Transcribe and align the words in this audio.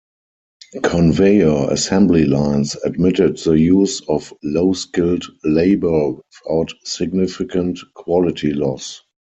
Conveyor 0.81 1.67
assembly 1.71 2.25
lines 2.25 2.75
admitted 2.83 3.37
the 3.37 3.51
use 3.53 4.01
of 4.09 4.33
low-skilled 4.43 5.25
labour 5.43 6.13
without 6.13 6.73
significant 6.83 7.77
quality 7.93 8.51
loss. 8.51 9.03